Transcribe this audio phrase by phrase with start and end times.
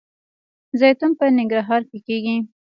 [0.79, 2.37] زیتون په ننګرهار کې کیږي